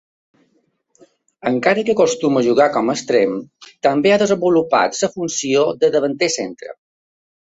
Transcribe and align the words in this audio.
Encara 1.49 1.83
que 1.89 1.93
acostuma 1.97 2.41
a 2.41 2.45
jugar 2.47 2.65
com 2.77 2.89
extrem, 2.93 3.35
també 3.89 4.13
ha 4.13 4.17
desenvolupat 4.23 4.97
la 5.03 5.11
funció 5.17 5.63
de 5.85 5.91
davanter 5.97 6.31
centre. 6.37 6.73